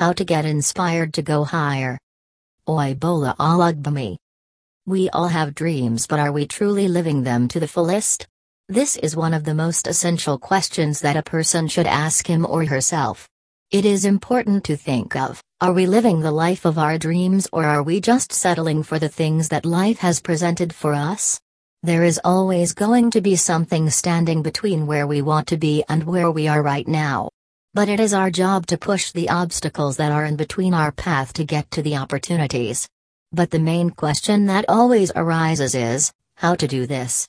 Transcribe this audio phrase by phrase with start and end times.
[0.00, 1.98] How to get inspired to go higher.
[2.66, 4.16] Oyebola Olugbemi.
[4.86, 8.26] We all have dreams, but are we truly living them to the fullest?
[8.66, 12.64] This is one of the most essential questions that a person should ask him or
[12.64, 13.28] herself.
[13.70, 17.66] It is important to think of are we living the life of our dreams or
[17.66, 21.38] are we just settling for the things that life has presented for us?
[21.82, 26.04] There is always going to be something standing between where we want to be and
[26.04, 27.28] where we are right now.
[27.72, 31.32] But it is our job to push the obstacles that are in between our path
[31.34, 32.88] to get to the opportunities.
[33.30, 37.28] But the main question that always arises is how to do this?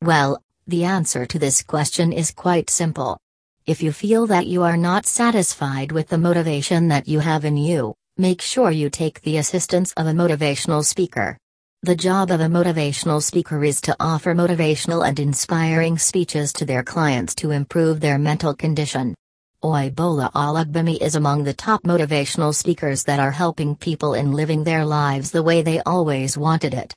[0.00, 3.18] Well, the answer to this question is quite simple.
[3.66, 7.56] If you feel that you are not satisfied with the motivation that you have in
[7.56, 11.36] you, make sure you take the assistance of a motivational speaker.
[11.82, 16.84] The job of a motivational speaker is to offer motivational and inspiring speeches to their
[16.84, 19.16] clients to improve their mental condition.
[19.64, 24.84] Oyebola Olugbemi is among the top motivational speakers that are helping people in living their
[24.84, 26.94] lives the way they always wanted it.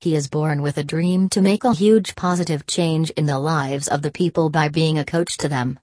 [0.00, 3.86] He is born with a dream to make a huge positive change in the lives
[3.86, 5.78] of the people by being a coach to them.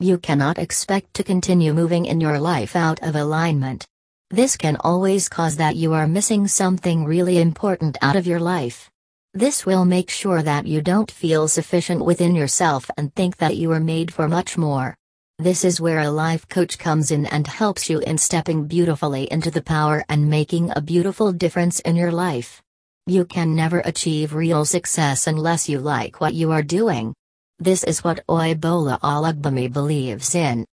[0.00, 3.86] You cannot expect to continue moving in your life out of alignment.
[4.28, 8.90] This can always cause that you are missing something really important out of your life.
[9.32, 13.72] This will make sure that you don't feel sufficient within yourself and think that you
[13.72, 14.94] are made for much more.
[15.40, 19.52] This is where a life coach comes in and helps you in stepping beautifully into
[19.52, 22.60] the power and making a beautiful difference in your life.
[23.06, 27.14] You can never achieve real success unless you like what you are doing.
[27.60, 30.66] This is what Oyebola Olugbemi believes in.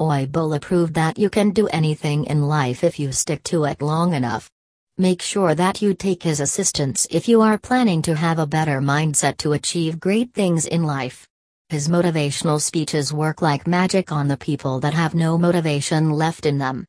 [0.00, 4.14] Oyebola proved that you can do anything in life if you stick to it long
[4.14, 4.48] enough.
[4.96, 8.80] Make sure that you take his assistance if you are planning to have a better
[8.80, 11.27] mindset to achieve great things in life.
[11.70, 16.56] His motivational speeches work like magic on the people that have no motivation left in
[16.56, 16.86] them.